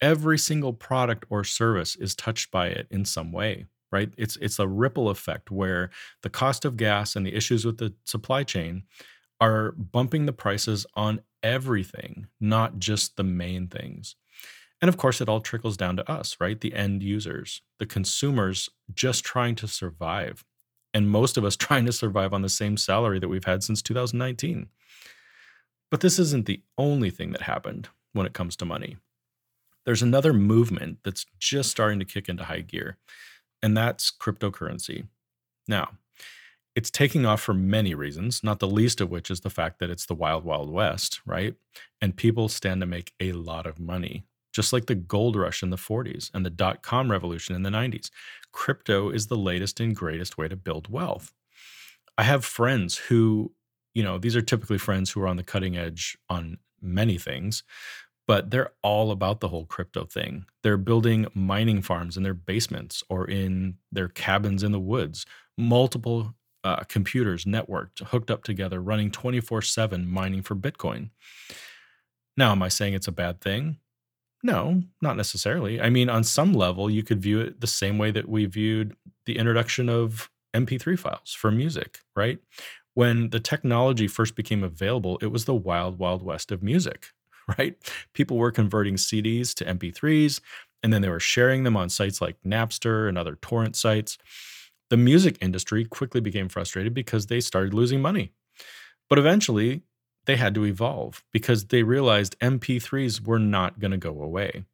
[0.00, 4.12] Every single product or service is touched by it in some way, right?
[4.16, 5.90] It's it's a ripple effect where
[6.22, 8.84] the cost of gas and the issues with the supply chain
[9.40, 14.16] are bumping the prices on everything, not just the main things.
[14.80, 16.60] And of course, it all trickles down to us, right?
[16.60, 20.44] The end users, the consumers just trying to survive.
[20.94, 23.82] And most of us trying to survive on the same salary that we've had since
[23.82, 24.68] 2019.
[25.90, 28.96] But this isn't the only thing that happened when it comes to money.
[29.84, 32.98] There's another movement that's just starting to kick into high gear,
[33.62, 35.06] and that's cryptocurrency.
[35.66, 35.92] Now,
[36.76, 39.90] it's taking off for many reasons, not the least of which is the fact that
[39.90, 41.54] it's the wild, wild west, right?
[42.00, 45.70] And people stand to make a lot of money, just like the gold rush in
[45.70, 48.10] the 40s and the dot com revolution in the 90s.
[48.52, 51.32] Crypto is the latest and greatest way to build wealth.
[52.16, 53.52] I have friends who
[53.94, 57.62] you know, these are typically friends who are on the cutting edge on many things,
[58.26, 60.46] but they're all about the whole crypto thing.
[60.62, 66.34] They're building mining farms in their basements or in their cabins in the woods, multiple
[66.62, 71.10] uh, computers networked, hooked up together, running 24 7 mining for Bitcoin.
[72.36, 73.78] Now, am I saying it's a bad thing?
[74.42, 75.80] No, not necessarily.
[75.80, 78.96] I mean, on some level, you could view it the same way that we viewed
[79.26, 82.38] the introduction of MP3 files for music, right?
[82.94, 87.08] When the technology first became available, it was the wild, wild west of music,
[87.58, 87.76] right?
[88.14, 90.40] People were converting CDs to MP3s,
[90.82, 94.18] and then they were sharing them on sites like Napster and other torrent sites.
[94.88, 98.32] The music industry quickly became frustrated because they started losing money.
[99.08, 99.82] But eventually,
[100.26, 104.64] they had to evolve because they realized MP3s were not going to go away.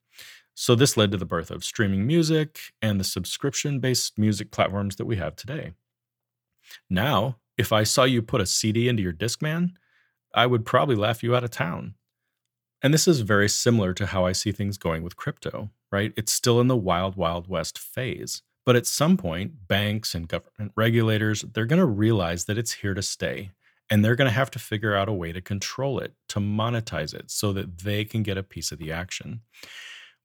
[0.55, 4.97] So, this led to the birth of streaming music and the subscription based music platforms
[4.97, 5.73] that we have today.
[6.89, 9.73] Now, if I saw you put a CD into your Discman,
[10.35, 11.95] I would probably laugh you out of town.
[12.83, 16.13] And this is very similar to how I see things going with crypto, right?
[16.17, 18.43] It's still in the wild, wild west phase.
[18.65, 22.95] But at some point, banks and government regulators, they're going to realize that it's here
[22.95, 23.53] to stay
[23.89, 27.15] and they're going to have to figure out a way to control it, to monetize
[27.15, 29.43] it so that they can get a piece of the action,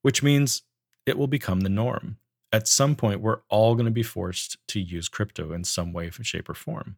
[0.02, 0.62] which means
[1.06, 2.18] it will become the norm.
[2.52, 6.10] At some point, we're all going to be forced to use crypto in some way,
[6.10, 6.96] shape, or form.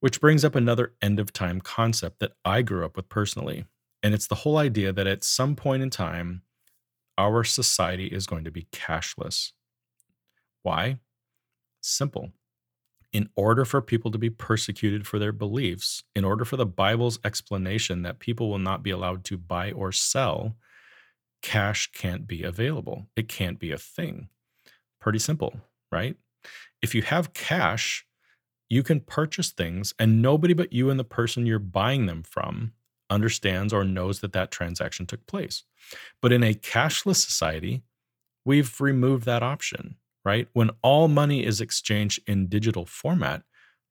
[0.00, 3.64] Which brings up another end of time concept that I grew up with personally.
[4.02, 6.42] And it's the whole idea that at some point in time,
[7.16, 9.52] our society is going to be cashless.
[10.62, 10.98] Why?
[11.80, 12.32] Simple
[13.12, 17.18] in order for people to be persecuted for their beliefs, in order for the Bible's
[17.24, 20.56] explanation that people will not be allowed to buy or sell,
[21.42, 23.06] cash can't be available.
[23.16, 24.28] It can't be a thing.
[25.00, 25.54] Pretty simple,
[25.90, 26.16] right?
[26.82, 28.04] If you have cash,
[28.68, 32.72] you can purchase things, and nobody but you and the person you're buying them from
[33.10, 35.64] understands or knows that that transaction took place.
[36.20, 37.82] But in a cashless society,
[38.44, 39.96] we've removed that option
[40.28, 40.46] right?
[40.52, 43.44] When all money is exchanged in digital format,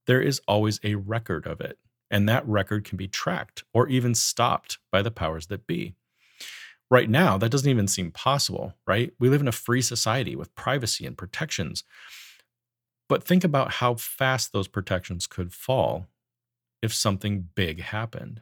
[0.05, 1.79] there is always a record of it.
[2.11, 5.95] And that record can be tracked or even stopped by the powers that be.
[6.91, 9.11] Right now, that doesn't even seem possible, right?
[9.19, 11.83] We live in a free society with privacy and protections.
[13.09, 16.05] But think about how fast those protections could fall
[16.83, 18.41] if something big happened.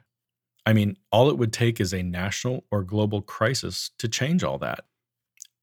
[0.66, 4.58] I mean, all it would take is a national or global crisis to change all
[4.58, 4.84] that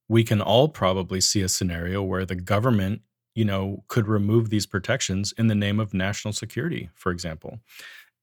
[0.08, 3.02] we can all probably see a scenario where the government,
[3.34, 7.60] you know, could remove these protections in the name of national security, for example.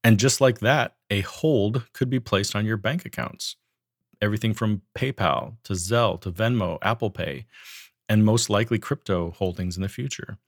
[0.04, 3.56] And just like that, a hold could be placed on your bank accounts.
[4.20, 7.46] Everything from PayPal to Zelle to Venmo, Apple Pay,
[8.08, 10.38] and most likely crypto holdings in the future.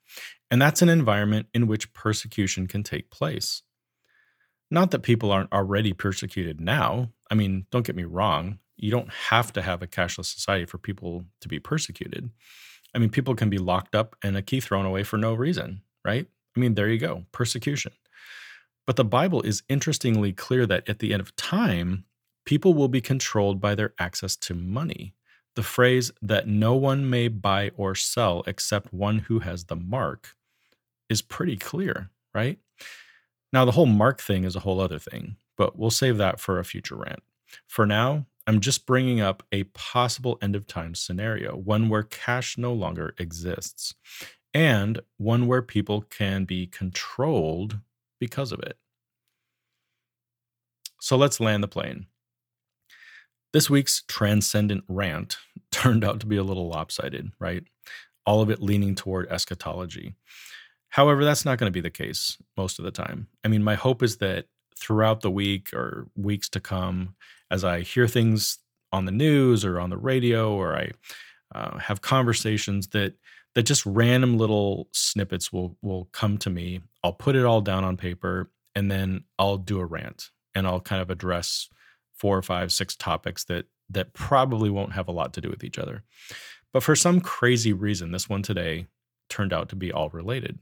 [0.50, 3.62] And that's an environment in which persecution can take place.
[4.74, 7.10] Not that people aren't already persecuted now.
[7.30, 10.78] I mean, don't get me wrong you don't have to have a cashless society for
[10.78, 12.30] people to be persecuted.
[12.94, 15.82] I mean, people can be locked up and a key thrown away for no reason,
[16.04, 16.26] right?
[16.56, 17.92] I mean, there you go, persecution.
[18.86, 22.04] But the Bible is interestingly clear that at the end of time,
[22.44, 25.14] people will be controlled by their access to money.
[25.56, 30.36] The phrase that no one may buy or sell except one who has the mark
[31.08, 32.58] is pretty clear, right?
[33.54, 36.58] Now, the whole mark thing is a whole other thing, but we'll save that for
[36.58, 37.22] a future rant.
[37.68, 42.58] For now, I'm just bringing up a possible end of time scenario, one where cash
[42.58, 43.94] no longer exists,
[44.52, 47.78] and one where people can be controlled
[48.18, 48.76] because of it.
[51.00, 52.06] So let's land the plane.
[53.52, 55.36] This week's transcendent rant
[55.70, 57.62] turned out to be a little lopsided, right?
[58.26, 60.16] All of it leaning toward eschatology.
[60.94, 63.26] However, that's not going to be the case most of the time.
[63.42, 64.46] I mean, my hope is that
[64.78, 67.16] throughout the week or weeks to come,
[67.50, 68.58] as I hear things
[68.92, 70.92] on the news or on the radio, or I
[71.52, 73.14] uh, have conversations that
[73.56, 76.80] that just random little snippets will will come to me.
[77.02, 80.80] I'll put it all down on paper, and then I'll do a rant, and I'll
[80.80, 81.68] kind of address
[82.12, 85.64] four or five, six topics that that probably won't have a lot to do with
[85.64, 86.04] each other.
[86.72, 88.86] But for some crazy reason, this one today
[89.28, 90.60] turned out to be all related.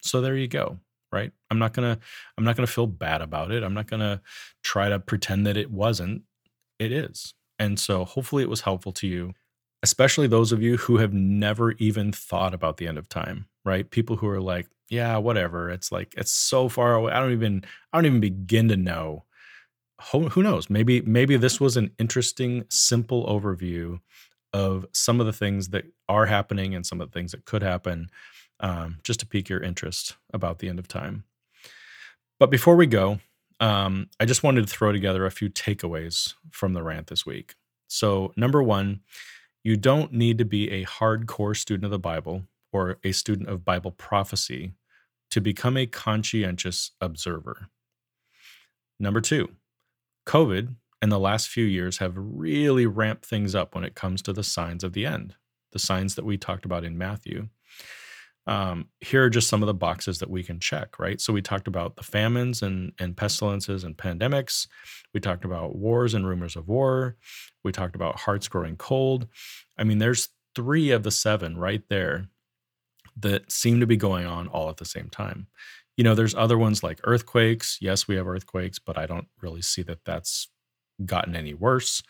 [0.00, 0.78] So there you go
[1.12, 1.30] right?
[1.50, 1.98] I'm not gonna
[2.36, 3.62] i'm not gonna feel bad about it.
[3.62, 4.20] I'm not gonna
[4.62, 6.22] try to pretend that it wasn't.
[6.78, 7.32] It is.
[7.58, 9.32] And so hopefully it was helpful to you
[9.82, 13.90] especially those of you who have never even thought about the end of time right?
[13.90, 15.70] People who are like yeah whatever.
[15.70, 17.12] It's like it's so far away.
[17.12, 19.24] I don't even i don't even begin to know.
[20.12, 20.68] Who, who knows?
[20.68, 24.00] Maybe maybe this was an interesting simple overview
[24.52, 27.62] of some of the things that are happening and some of the things that could
[27.62, 28.08] happen
[28.60, 31.24] um, just to pique your interest about the end of time.
[32.38, 33.20] But before we go,
[33.60, 37.54] um, I just wanted to throw together a few takeaways from the rant this week.
[37.88, 39.00] So, number one,
[39.64, 42.42] you don't need to be a hardcore student of the Bible
[42.72, 44.72] or a student of Bible prophecy
[45.30, 47.68] to become a conscientious observer.
[49.00, 49.48] Number two,
[50.26, 54.32] COVID and the last few years have really ramped things up when it comes to
[54.32, 55.34] the signs of the end,
[55.72, 57.48] the signs that we talked about in Matthew
[58.46, 61.20] um, here are just some of the boxes that we can check, right?
[61.20, 64.68] So we talked about the famines and, and pestilences and pandemics.
[65.12, 67.16] We talked about wars and rumors of war.
[67.64, 69.26] We talked about hearts growing cold.
[69.76, 72.28] I mean, there's three of the seven right there
[73.18, 75.48] that seem to be going on all at the same time.
[75.96, 77.78] You know, there's other ones like earthquakes.
[77.80, 80.48] Yes, we have earthquakes, but I don't really see that that's
[81.04, 82.02] gotten any worse.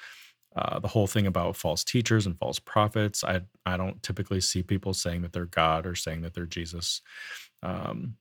[0.56, 3.22] Uh, the whole thing about false teachers and false prophets.
[3.22, 7.02] I I don't typically see people saying that they're God or saying that they're Jesus.
[7.62, 8.16] Um,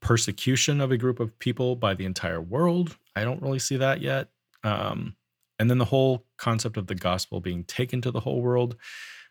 [0.00, 2.96] persecution of a group of people by the entire world.
[3.14, 4.28] I don't really see that yet.
[4.64, 5.16] Um,
[5.58, 8.76] and then the whole concept of the gospel being taken to the whole world.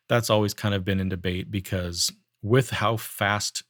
[0.08, 3.64] That's always kind of been in debate because with how fast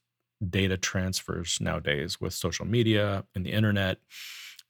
[0.47, 3.99] data transfers nowadays with social media and the internet,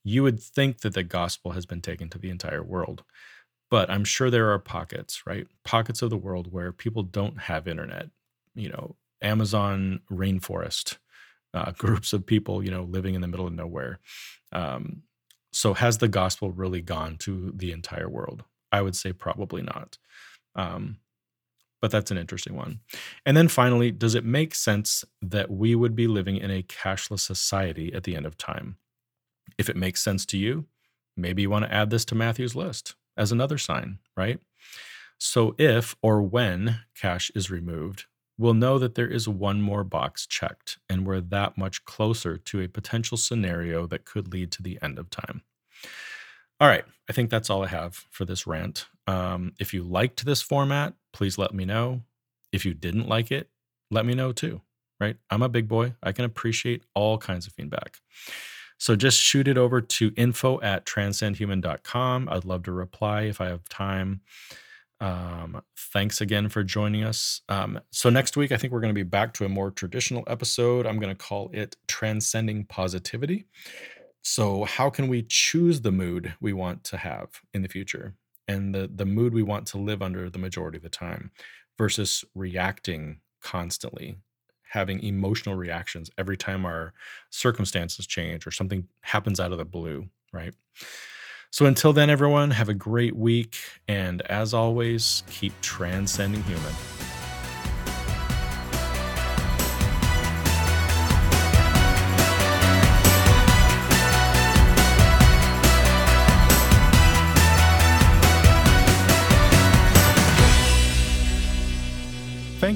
[0.04, 3.04] you would think that the gospel has been taken to the entire world.
[3.70, 5.48] But I'm sure there are pockets, right?
[5.64, 8.10] Pockets of the world where people don't have internet.
[8.56, 10.98] You know, Amazon rainforest,
[11.54, 14.00] uh, groups of people, you know, living in the middle of nowhere.
[14.52, 15.04] Um,
[15.52, 18.44] so has the gospel really gone to the entire world?
[18.72, 19.98] I would say probably not.
[20.56, 20.98] Um,
[21.82, 22.82] but that's an interesting one.
[23.26, 27.22] And then finally, does it make sense that we would be living in a cashless
[27.22, 28.78] society at the end of time?
[29.58, 30.66] If it makes sense to you,
[31.16, 34.40] maybe you want to add this to Matthew's list as another sign, right?
[35.20, 38.06] So if or when cash is removed,
[38.38, 42.62] we'll know that there is one more box checked and we're that much closer to
[42.62, 45.44] a potential scenario that could lead to the end of time.
[46.62, 48.88] All right, I think that's all I have for this rant.
[49.08, 52.02] Um, if you liked this format, please let me know.
[52.52, 53.50] If you didn't like it,
[53.92, 54.62] let me know too,
[55.00, 55.18] right?
[55.30, 55.96] I'm a big boy.
[56.02, 58.00] I can appreciate all kinds of feedback.
[58.80, 62.30] So just shoot it over to info at transcendhuman.com.
[62.30, 64.22] I'd love to reply if I have time.
[65.02, 67.42] Um, thanks again for joining us.
[67.50, 70.24] Um, so next week, I think we're going to be back to a more traditional
[70.28, 70.86] episode.
[70.86, 73.46] I'm going to call it Transcending Positivity.
[74.22, 78.16] So, how can we choose the mood we want to have in the future
[78.50, 81.32] and the, the mood we want to live under the majority of the time
[81.78, 84.18] versus reacting constantly
[84.70, 86.94] having emotional reactions every time our
[87.30, 90.54] circumstances change or something happens out of the blue, right?
[91.52, 93.58] So until then, everyone, have a great week.
[93.88, 96.74] And as always, keep transcending human.